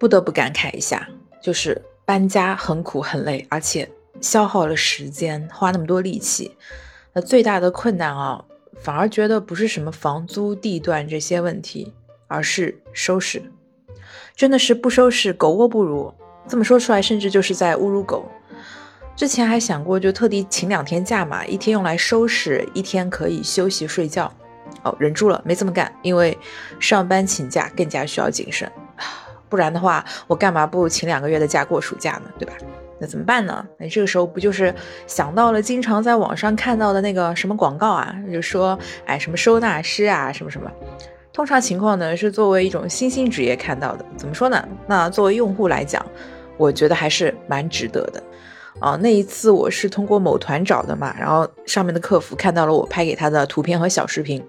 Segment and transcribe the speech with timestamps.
[0.00, 1.06] 不得不感慨一下，
[1.42, 3.86] 就是搬家很苦很累，而且
[4.22, 6.56] 消耗了时间，花那么多力气。
[7.12, 8.42] 那最大的困难啊，
[8.80, 11.92] 反而觉得不是什么房租、地段这些问题，
[12.28, 13.42] 而是收拾。
[14.34, 16.14] 真的是不收拾，狗窝不如。
[16.48, 18.26] 这么说出来，甚至就是在侮辱狗。
[19.14, 24.32] 之前还想过，就特地请两天假嘛，一天用来收拾，一天可以休息睡觉。
[24.82, 26.38] 哦，忍住了，没这么干，因为
[26.78, 28.70] 上班请假更加需要谨慎。
[29.50, 32.30] 不然的话，我干嘛不请两个月的假过暑假呢？
[32.38, 32.54] 对吧？
[32.98, 33.66] 那怎么办呢？
[33.78, 34.74] 那这个时候不就是
[35.06, 38.14] 想到了经常在网上看到的那个什么广告啊？
[38.30, 40.70] 就说，哎，什么收纳师啊，什么什么。
[41.32, 44.04] 通常情况呢，是作为一种新兴职业看到的。
[44.16, 44.68] 怎么说呢？
[44.86, 46.04] 那作为用户来讲，
[46.56, 48.22] 我觉得还是蛮值得的。
[48.80, 54.42] 啊，那一次我是通过某团找的嘛，然后上面的客服看到了我拍给他的图片和小视频，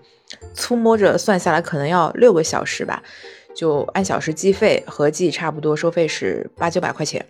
[0.53, 3.01] 粗摸着算下来可能要六个小时吧，
[3.53, 7.25] 就按小时计费，合计差不多收费是八九百块钱。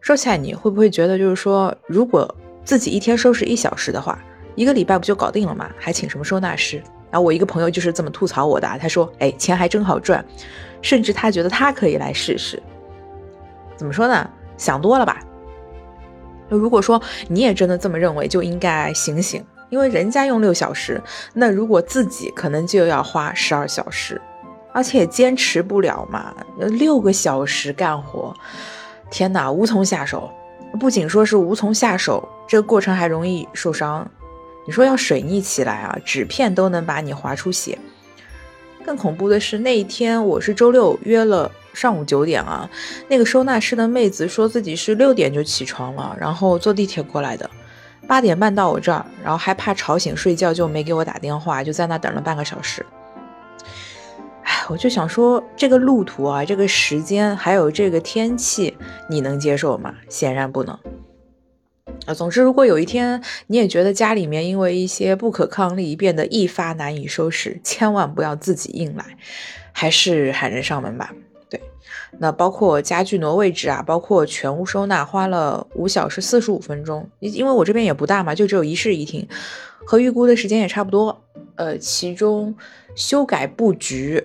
[0.00, 2.32] 说起来你会不会觉得，就是说如果
[2.64, 4.18] 自己一天收拾一小时的话，
[4.54, 5.70] 一个礼拜不就搞定了吗？
[5.78, 6.76] 还请什么收纳师？
[7.10, 10.24] 然后我一个朋友就是这么吐槽我的，他说，哎，钱还真好赚，
[10.82, 12.62] 甚至他觉得他可以来试试。
[13.76, 14.30] 怎么说呢？
[14.56, 15.20] 想多了吧。
[16.48, 21.00] 那如果说你也真的这么认为，就应该醒醒，因为人家用六小时，
[21.32, 24.20] 那如果自己可能就要花十二小时，
[24.78, 28.32] 而且坚持不了嘛，六个小时干活，
[29.10, 30.30] 天哪，无从下手。
[30.78, 34.08] 不仅说是无从下手，这个过程还容易受伤。
[34.64, 37.76] 你说要水逆起来啊，纸片都能把你划出血。
[38.86, 41.50] 更恐怖的是那一天，我是周六约了。
[41.74, 42.70] 上午九点啊，
[43.08, 47.50] 那个收纳师的妹子说自己是六点就起床了，然后坐地铁过来的，
[48.06, 52.86] 八点半到我这儿，然后还怕吵醒睡觉，就没给我打电话，就在那等了半个小时。
[54.70, 58.76] 我就想说，这个路途啊，这个时间，还有这个天气，
[59.08, 59.94] 你能接受吗？
[60.10, 60.78] 显然不能。
[62.04, 69.16] 啊，总之，如果有一天你也觉得家里面因为一些不可抗力变得一发难以收拾，千万不要自己硬来，
[69.72, 71.14] 还是喊人上门吧。
[71.48, 71.58] 对，
[72.18, 77.08] 那包括家具挪位置啊，包括全屋收纳，花了五小时四十五分钟。
[77.20, 79.26] 因为我这边也不大嘛，就只有一室一厅，
[79.86, 81.24] 和预估的时间也差不多。
[81.56, 82.54] 呃，其中
[82.94, 84.24] 修改布局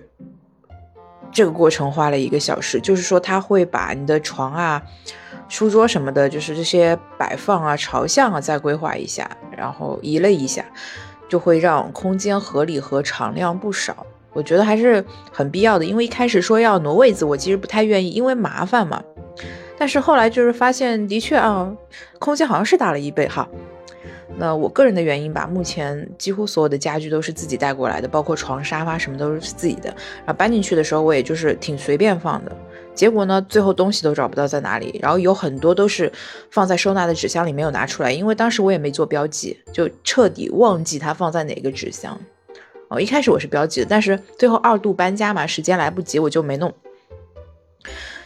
[1.34, 4.80] 这个过程花了一个小时，就是说他会把你的床啊、
[5.48, 10.64] 书桌什么的，就是这些摆放啊、朝向啊再规划一下，然后移了一下，
[11.28, 14.06] 就会让空间合理和敞亮不少。
[14.32, 19.02] 我觉得还是很必要的，因为一开始说要挪位子，我其实不太愿意，因为麻烦嘛。
[19.76, 21.72] 但是后来就是发现，的确啊，
[22.20, 23.48] 空间好像是大了一倍哈。
[24.36, 29.88] 那我个人的原因吧，目前几乎所有的家具都是自己带过来的，包括床、沙发什么都是自己的。
[30.18, 32.56] 然后搬进去的时候，我也就是挺随便放的。
[32.94, 36.10] 结果呢，最后东西都找不到在哪里，然后有很多都是
[36.50, 42.18] 放在收纳的纸箱里没有拿出来，因为当时我也没做标记，就彻底忘记它放在哪个纸箱。
[42.88, 46.72] 哦，一开始我是标记的，但是最后二度搬家嘛，时间来不及，我就没弄，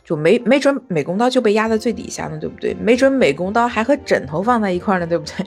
[0.05, 2.75] 就没没准美工刀就被压在最底下呢，对不对？
[2.75, 5.47] 没准美工刀还和枕头放在一块呢，对不对？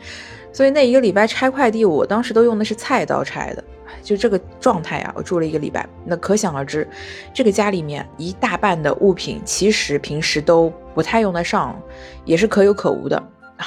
[0.54, 3.64] 所以那一个礼拜拆快递，我当时都用的是菜刀拆的，
[4.04, 6.88] 就这个状态啊，我住了一个礼拜，那可想而知，
[7.34, 11.80] 这个家里面一大半的物品其实平时都不太用得上，
[12.26, 13.18] 也是可有可无的
[13.58, 13.66] 啊，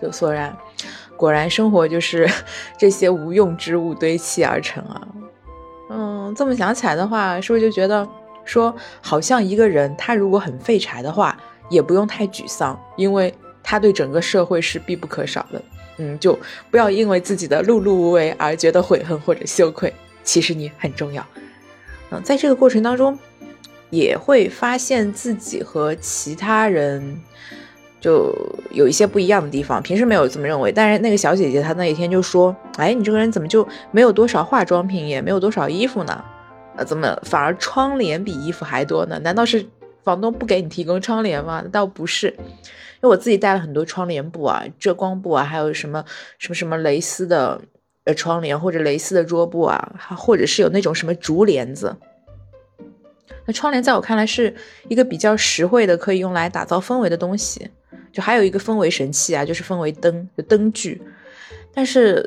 [0.00, 0.56] 就索然。
[1.16, 2.28] 果然，生活就是
[2.76, 5.08] 这些无用之物堆砌而成啊。
[5.90, 8.06] 嗯，这么想起来的话，是不是就觉得
[8.44, 11.36] 说，好像一个人他如果很废柴的话，
[11.70, 13.32] 也不用太沮丧，因为
[13.62, 15.62] 他对整个社会是必不可少的。
[15.96, 16.38] 嗯，就
[16.70, 21.26] 不要因为自己的碌碌无为而觉得悔恨或者羞愧，其实你很重要。
[22.10, 23.18] 嗯，在这个过程当中，
[23.90, 27.20] 也会发现自己和其他人。
[28.00, 28.36] 就
[28.70, 30.70] 有一些不一样的地方，平时没有这么认为。
[30.70, 36.22] 但是那个小姐姐她那一天就说：“哎，你这个人怎么就没有多少化妆品，也没有多少衣服呢？
[36.76, 39.18] 呃，怎么反而窗帘比衣服还多呢？
[39.20, 39.66] 难道是
[40.04, 41.64] 房东不给你提供窗帘吗？
[41.72, 46.04] 倒不是，因为我自己带了很多窗帘布啊、遮光布啊，还有什么
[46.38, 47.60] 什么什么蕾丝的
[48.04, 51.96] 呃窗帘或者蕾丝的桌布啊，或者是有那种什么竹帘子。
[53.46, 54.54] 那窗帘在我看来是
[54.88, 57.70] 一个比较实惠的，可以用来打造氛围的东西。”
[58.12, 61.02] 就还有一个氛围神器啊，就是氛围灯，就灯具。
[61.74, 62.24] 但是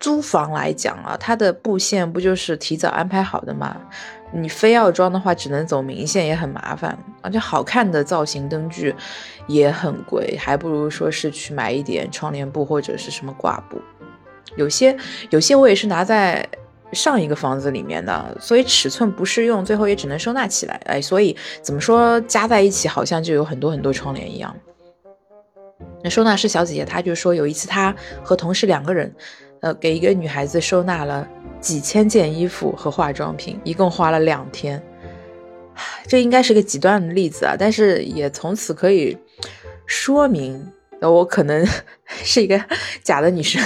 [0.00, 3.80] 租房来讲啊，它的布线不就是提早安排好的吗？
[4.34, 6.98] 你非要装的话，只能走明线，也很麻烦。
[7.22, 8.94] 而且好看的造型灯具
[9.46, 13.80] 也很贵，还不如说是去买一点窗帘布或者是什么挂布。
[14.56, 14.96] 有些
[15.30, 16.46] 有些我也是拿在
[16.92, 20.74] 上一个房子里面的，所以尺寸不适用，最后也只能收纳起来。
[20.86, 24.54] 哎，所以怎么说加在一起好像就有很多很多窗帘一样。
[26.02, 29.12] 那收纳师小姐姐她就说，有一次她和同事两个人，
[29.60, 31.26] 呃，给一个女孩子收纳了
[31.64, 34.80] 几千件衣服和化妆品，一共花了两天。
[36.06, 39.16] 这应该是个极端的例子啊，但是也从此可以
[39.86, 40.70] 说明。
[41.00, 41.66] 我可能
[42.06, 42.58] 是一个
[43.02, 43.62] 假的女生，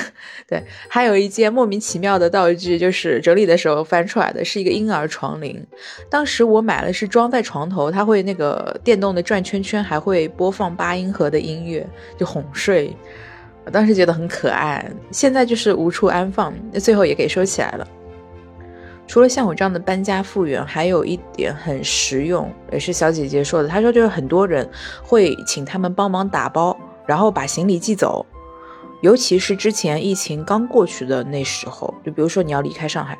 [0.48, 5.64] 对，还有一件莫名其妙的道具，就是整理的时候翻出来的，是一个婴儿床铃。
[6.10, 11.86] 当时我买了是装在床头，它会那个电动的转圈圈，还会播放八音盒的音乐，
[12.16, 12.96] 就哄睡。
[13.70, 17.86] 当时觉得很可爱，现在就是无处安放，最后也给收起来了。
[19.06, 24.68] 除了像我这样的搬家复原，还有一点很实用，也是小姐姐说的，她说就是很多人
[25.02, 26.76] 会请他们帮忙打包。
[27.06, 28.26] 然后把行李寄走，
[29.00, 33.16] 尤其是之前疫情刚过去的那时候，就比如说你要离开上海，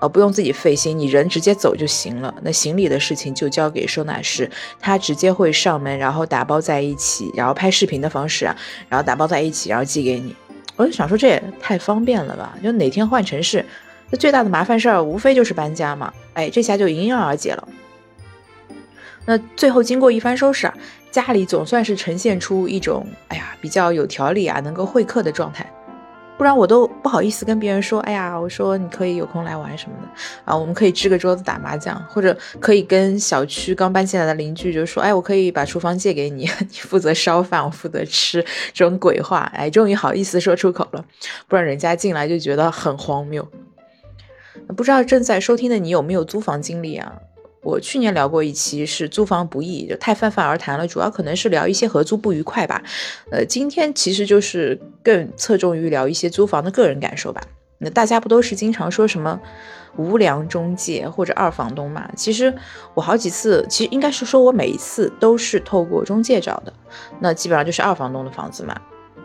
[0.00, 2.34] 呃，不用自己费心，你人直接走就行了。
[2.42, 8.54] 那行李的事情就交给收纳师，他直接会上门，然后打包在一起，然后拍视频的方式啊，
[8.88, 10.36] 然后打包在一起，然后寄给你。
[10.76, 12.54] 我就想说，这也太方便了吧？
[12.62, 13.64] 就哪天换城市，
[14.10, 16.12] 那最大的麻烦事儿无非就是搬家嘛。
[16.34, 17.66] 哎，这下就迎刃而解了。
[19.24, 20.74] 那最后经过一番收拾啊。
[21.14, 25.64] 家里总算是呈现出一种，哎呀，比较有条理啊，能够会客的状态，
[26.36, 30.08] 不然我都不好意思跟别人说，哎呀，我说你可以有空来玩什么的
[30.44, 41.04] 啊，我们可以支个桌子打麻将，或者可以跟小区刚搬进来的邻居就说，哎，我可以把厨房借给你， 你负责烧饭，我负责吃，这种鬼话，哎，终于好意思说出口了，
[41.46, 43.48] 不然人家进来就觉得很荒谬。
[44.76, 47.20] 不知道正在收听的你有没有租房经历啊？
[47.64, 52.82] 我去年聊过一期是租房不易，就太泛泛而谈了，主要可能是聊一些合租不愉快吧。
[53.32, 57.42] 呃，今天其实就是更侧重于聊一些租房的个人感受吧。
[57.78, 59.40] 那大家不都是经常说什么
[59.96, 62.08] 无良中介或者二房东嘛？
[62.14, 62.54] 其实
[62.94, 66.72] 我好几次，其实应该是说我每一次都是透过中介找的，
[67.18, 68.80] 那基本上就是二房东的房子嘛。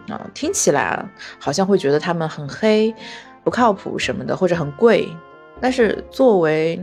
[0.08, 1.06] 啊，听起来
[1.38, 2.94] 好像会觉得他们很黑、
[3.44, 5.08] 不靠谱什么的，或者很贵。
[5.62, 6.80] 但是作为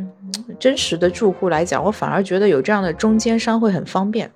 [0.59, 4.31] 真实的住户来讲，我反而觉得有这样的中间商会很方便。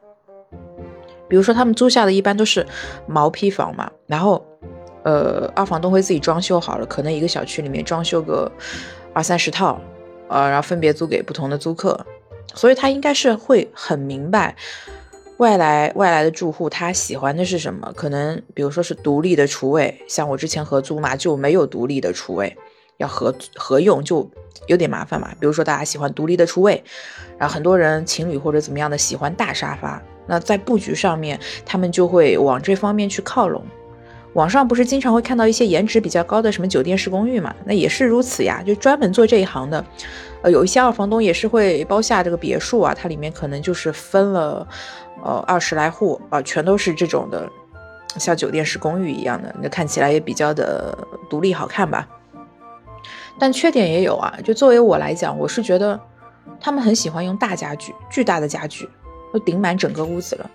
[1.28, 2.66] 比如说，他们租下的一般都是
[3.06, 4.44] 毛坯房嘛，然后，
[5.04, 8.50] 呃，二房东会自己装修好了，可能一个小区里面装修个
[9.12, 9.80] 二三十套，
[10.28, 12.04] 呃，然后分别租给不同的租客，
[12.54, 14.56] 所以他应该是会很明白
[15.36, 17.92] 外来外来的住户他喜欢的是什么。
[17.94, 22.56] 可能比如说是独立的厨卫，像我之前合租嘛，就没有独立的厨卫。
[23.00, 24.28] 要合合用就
[24.66, 26.84] 有点麻烦嘛，比如说大家喜欢独立的厨卫，
[27.38, 33.64] 然后很多人情侣或者怎么样的喜欢大沙发，那在布局上面他们就会往这方面去靠拢。
[34.34, 39.84] 网上不是经常会看到一些颜值比较高的什么酒店式公寓嘛，那也是如此呀，就专门做这一行的。
[40.42, 44.66] 呃，有一些二房东也是会包下这个别墅啊，它里面可能就是分了
[45.24, 47.50] 呃二十来户啊，全都是这种的，
[48.18, 50.96] 像酒店式公寓一样的，那看起来也比较的
[51.28, 52.06] 独立好看吧。
[53.40, 55.98] 但缺点也有啊，就作为我来讲，我是觉得
[56.60, 58.86] 他们很喜欢用大家具，巨大的家具
[59.32, 60.50] 都顶满整个屋子了。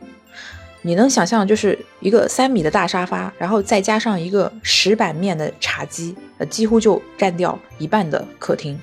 [0.84, 8.80] 你能想象，就是一个三米的大沙发，然后再加上一个石板面的茶几，呃，几乎就占掉一半的客厅，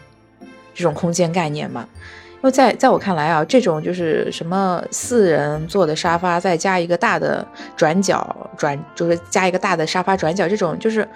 [0.75, 1.89] 这种空间概念嘛？
[2.35, 11.09] 因为在在我看来啊，这种就是什么四人坐的沙发，再加一个大的转角转，就是加一个大的沙发转角，这种就是。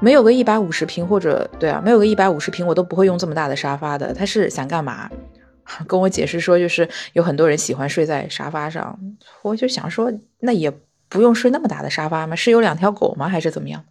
[0.00, 4.12] 没有个一百五十平或者对啊，没有个一百五十平，我都不会用这么大的沙发的。
[4.14, 5.08] 他是想干嘛？
[5.86, 8.98] 跟我解释说，就是有很多人喜欢睡在沙发上。
[9.42, 10.72] 我就想说，那也
[11.08, 12.34] 不用睡那么大的沙发吗？
[12.34, 13.28] 是有两条狗吗？
[13.28, 13.84] 还是怎么样？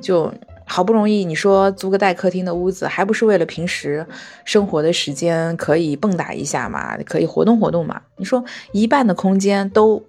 [0.00, 0.32] 就
[0.64, 4.06] 好不容易你说租个带客厅的屋子，还不是为了平时
[4.44, 8.00] 生活的时间可以蹦跶一下嘛，可以活动活动嘛？
[8.16, 10.00] 你说一半的空间都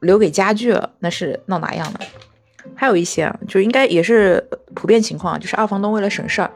[0.00, 2.00] 留给家具了，那是闹哪样呢？
[2.74, 6.50] 还有一些啊，就应该也是普遍情况，就是二房东为了省事儿，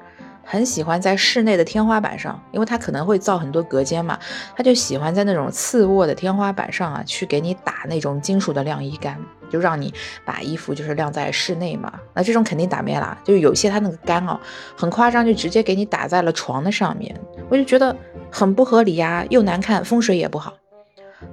[0.45, 4.19] 很喜欢在室内的天花板上，因为他可能会造很多隔间嘛，
[4.57, 9.17] 他就喜欢在那种次卧的天花板上啊，去给你打那种金属的晾衣杆，
[9.51, 9.93] 就让你
[10.25, 11.93] 把衣服就是晾在室内嘛。
[12.15, 14.39] 那这种肯定打没了，就有些他那个杆哦，
[14.77, 17.15] 很夸张，就直接给你打在了床的上面，
[17.49, 17.95] 我就觉得
[18.31, 20.55] 很不合理呀，又难看，风水也不好，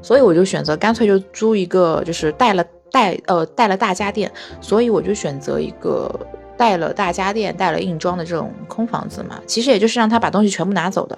[0.01, 2.63] 所以我就选择干脆就租一个，就是带了。
[2.93, 4.31] 带呃带了大家电，
[4.62, 6.07] 所以我就选择一个
[6.55, 9.41] 带了大家电、带了硬装的这种空房子嘛。
[9.47, 11.17] 其实也就是让他把东西全部拿走的，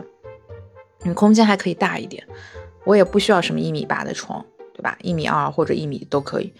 [1.03, 2.25] 你空间还可以大一点。
[2.85, 4.97] 我也不需要什么一米八的床，对吧？
[5.01, 6.53] 一米二或者一米都可以，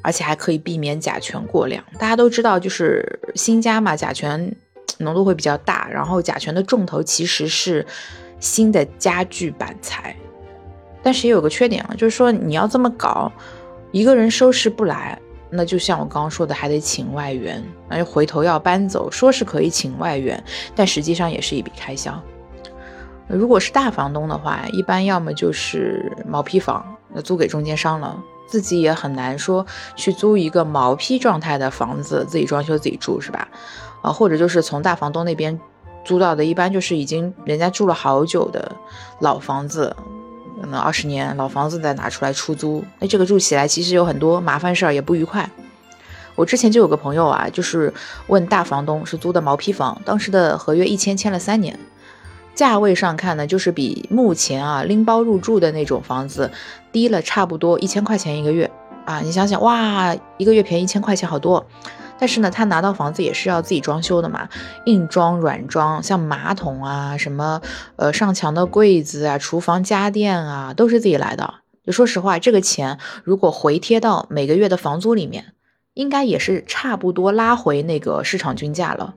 [0.00, 1.84] 而且还可以避免甲醛过量。
[1.98, 4.50] 大家都知道，就是新家嘛，甲醛
[4.98, 7.84] 浓度会比较大，然后甲醛的重头其实是
[8.40, 10.16] 新的家具板材，
[11.02, 13.30] 但是也有个缺点啊，就是说你要这么搞，
[13.90, 15.18] 一个人收拾不来，
[15.50, 20.42] 那就像我刚刚说的，还得请外援，那就回头要搬走，说是可以请外援，
[20.74, 22.20] 但实际上也是一笔开销。
[23.28, 29.66] 如果是大房东的话，一般要么就是毛坯房，那租给中间商了，自己也很难说
[29.96, 33.48] 去租一个毛坯状态的房子，自己装修自己住，是吧？
[34.02, 35.58] 啊，或者就是从大房东那边
[36.04, 38.76] 租到的，一般就是已经人家住了好久的
[39.20, 39.94] 老房子，
[40.60, 45.48] 可能二十年老房子再拿出来出租，那这个住起来其实有很多麻烦事儿，也不愉快。
[46.34, 47.92] 我之前就有个朋友啊，就是
[48.28, 51.78] 问大房东是租的毛坯房，当时的合约一签签了三年。
[52.54, 56.50] 价位上看呢，就是比目前啊拎包入住的那种房子
[56.90, 58.68] 低了差不多一千块钱一个月
[59.04, 59.20] 啊！
[59.20, 61.64] 你想想，哇，一个月便宜一千块钱，好多。
[62.18, 64.48] 但是呢，他拿到房子也是要自己装修的嘛，
[64.86, 67.62] 硬装、软装，像马桶啊、什么
[67.96, 71.54] 呃上墙的柜子啊、厨房家电啊，都是自己来的。
[71.86, 75.54] 就说实话，这个钱如果回贴到每个月的房租里面，
[75.94, 79.14] 应该也是差不多拉回那个市场均价了。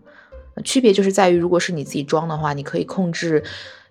[0.63, 3.43] 区别就是在于，如果是你自己装的话，你可以控制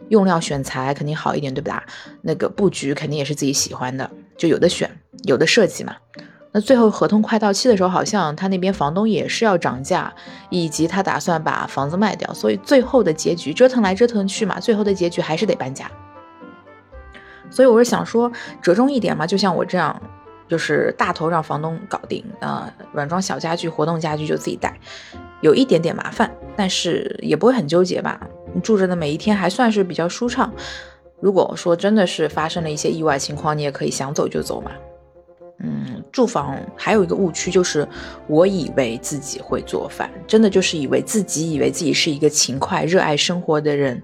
[0.08, 1.76] 用料、选材肯定好一点，对不对？
[2.22, 4.90] 那个布局肯定也是自己喜欢的，就有的选，
[5.24, 5.96] 有的设计嘛。
[6.52, 10.12] 那最后合同快到期的时候，好像他那边房东也是要涨价，
[10.48, 15.90] 以及他打算把房子卖掉，所以最后的结局折腾来折腾去嘛，最后的结局还是得搬家。
[17.50, 18.30] 所以我是想说，
[18.62, 20.00] 折中一点嘛，就像我这样。
[20.48, 24.76] 就是大头让房东搞定啊，软装小家具、活动家具就自己带，
[25.42, 28.20] 有一点点麻烦，但是也不会很纠结吧？
[28.52, 30.52] 你住着的每一天还算是比较舒畅。
[31.20, 34.72] 如果说真的是发生了一些意外情况，你也可以想走就走嘛。
[35.62, 37.86] 嗯，住房还有一个误区就是，
[38.26, 44.02] 我以为自己会做饭，真的就是以为自己以为自己是一个勤快、热爱生活的人，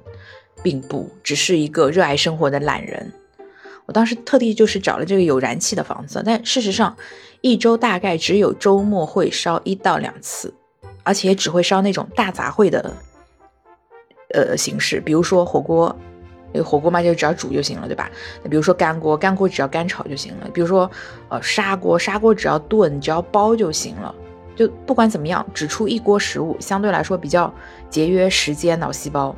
[0.63, 3.11] 并不只是一个热爱生活的懒人。
[3.87, 6.95] 我当时特地就是找了这个有燃气的房子，但事实上，
[7.41, 10.53] 一周大概只有周末会烧一到两次，
[11.05, 12.93] 而且只会烧那种大杂烩的，
[14.35, 15.97] 呃形式，比如说火锅，
[16.61, 18.11] 火锅嘛就只要煮就行了，对吧？
[18.43, 20.91] 那比如说干锅，干锅只要干炒就行了；比如说
[21.29, 24.15] 呃砂锅，砂锅只要炖，只要煲就行了。
[24.55, 27.53] 就不管怎么样，只出一锅食物，相对来说比较
[27.91, 29.37] 节约时间、脑细胞。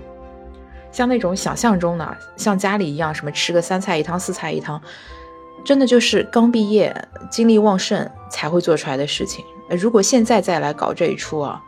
[0.93, 4.81] 像那种想象中的，像家里一样，什么吃个三菜一汤、四菜一汤，
[5.65, 6.95] 真的就是刚毕业、
[7.31, 9.45] 精力旺盛才会做出来的事情。
[9.71, 11.61] 如果现在再来搞这一出啊，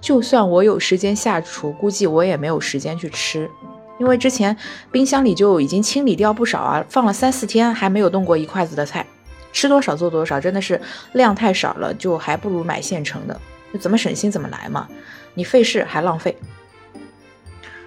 [0.00, 3.50] 就算我有时间下厨，估计我也没有时间去吃，
[3.98, 4.56] 因为之前
[4.90, 9.06] 冰箱里就已经清理掉不少啊，放了三四天还没有动过一筷子的菜，
[9.52, 10.80] 吃多少做多少，真的是
[11.12, 13.40] 量太少了，就还不如买现成的，
[13.72, 14.88] 就怎么省心怎么来嘛，
[15.34, 16.36] 你费事还浪费。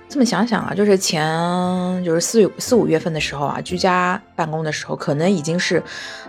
[0.09, 5.83] 这么想想啊，就是前就是四四五月份的时候啊，居家办公的时候，可能已经是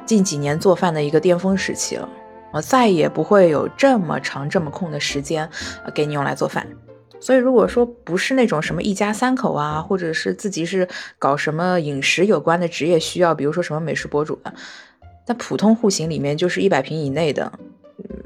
[0.04, 2.08] 近几年做饭的一个巅峰时期了。
[2.50, 5.48] 我再也不会有这么长这么空的时间
[5.94, 6.66] 给你用来做饭。
[7.20, 14.52] 所以如果说不是那种什么一家三口啊，或者是自己是搞什么饮食有关的职业需要，比如说什么美食博主的，
[15.26, 17.52] 在普通户型里面就是一百平以内的，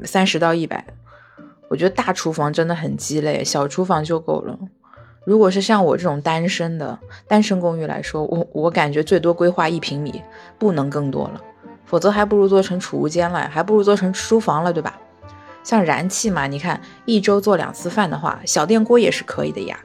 [0.04, 0.84] 三十到一百，
[1.68, 4.58] 我觉得大厨房真的很鸡肋，小厨房就够了。
[5.24, 10.20] 如果是像我这种单身的单身公寓来说，我我感觉最多规划一平米，
[10.58, 11.40] 不能更多了，
[11.86, 14.98] 否则还不如做成储物间了，还不如做成书房了，对吧？
[15.62, 19.78] 像燃气嘛，你看一周做两次饭的话，小电锅也是可以的呀。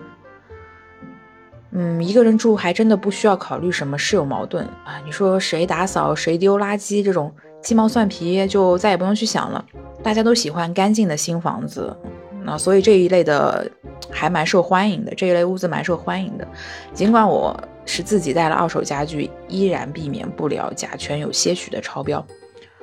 [1.72, 7.32] 嗯，一个人住还真的不需要考虑什么室友矛盾啊，你说谁打扫谁丢垃圾这种
[7.62, 9.64] 鸡毛蒜皮就再也不用去想了，
[10.02, 11.96] 大家都喜欢干净的新房子。
[12.44, 13.70] 那所以这一类的
[14.10, 16.48] 还蛮受欢迎的，这一类屋子蛮受欢迎的。
[16.94, 17.56] 尽管我
[17.86, 22.26] 是自己带了二手家具，依然避免不了甲醛有些许的超标。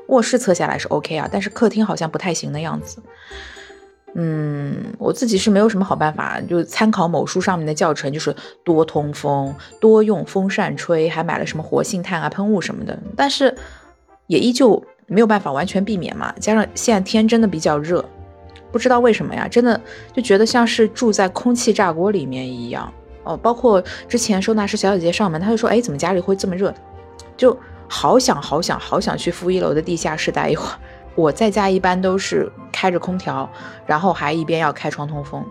[0.08, 3.02] 卧室测下来是 OK 啊，但是客厅好像不太行的样子。
[4.16, 12.96] 嗯，我自己是没有什么好办法，就参考某书上面的教程，就是多通风，多用风扇吹，还买了什么活性炭啊、喷雾什么的。
[13.16, 13.52] 但是
[14.28, 18.04] 也依旧没有办法完全避免嘛，加上现在天真的比较热。
[18.70, 19.80] 不知道为什么呀，真的
[20.12, 22.92] 就觉得像是住在空气炸锅里面一样
[23.25, 23.37] 哦。
[23.37, 26.73] 包括之前收纳师小姐姐上门，她就说：“哎，怎么家里会这么热？”
[27.37, 27.56] 就
[27.88, 30.75] 好想好想好想去负一楼的地下室待一会儿。
[31.14, 33.49] 我在家一般都是开着空调，
[33.87, 35.45] 然后还一边要开窗通风。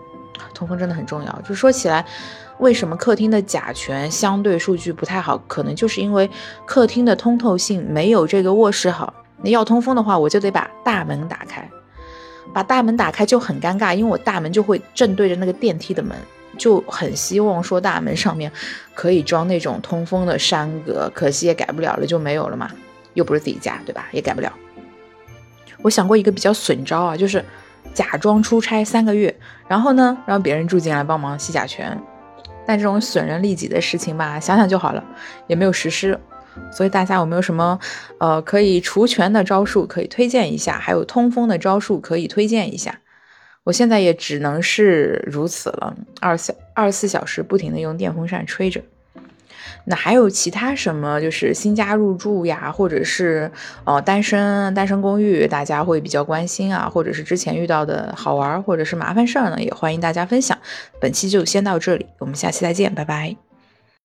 [0.53, 1.41] 通风真的很重要。
[1.47, 2.05] 就说起来，
[2.57, 5.37] 为什么客厅的甲醛相对数据不太好？
[5.47, 6.29] 可能就是因为
[6.65, 9.13] 客厅的通透性没有这个卧室好。
[9.41, 11.69] 那要通风的话，我就得把大门打开。
[12.53, 16.15] 把大门打开就很尴尬，因为我大门就会正对着那个电梯的门，
[16.57, 18.51] 就很希望说大门上面
[18.93, 22.69] 可以装那种通风的栅格，可惜也改不了了，就没有了嘛，
[23.13, 24.07] 又不是自己家，对吧？
[24.11, 24.51] 也改不了。
[25.81, 27.43] 我想过一个比较损招啊，就是
[27.93, 29.35] 假装出差三个月，
[29.67, 31.99] 然后呢让别人住进来帮忙吸甲醛，
[32.65, 35.03] 但这种损人利己的事情吧，想想就好了，
[35.47, 36.19] 也没有实施。
[36.71, 37.79] 所以大家有没有什么
[38.19, 40.77] 呃可以除醛的招数可以推荐一下？
[40.77, 42.99] 还有通风的招数可以推荐一下？
[43.63, 48.81] 我现在也只能是如此了，二小二十四小时不停的用电风扇吹着。
[49.85, 53.51] 那还有其他什么，就是新家入住呀，或者是
[53.83, 60.57] 呃单身单身公寓，大家会比较关心啊，或者是之前遇到的好玩或者是麻烦事儿呢，也欢迎大家分享。
[61.01, 63.52] 本期就先到这里，我们下期再见，拜拜。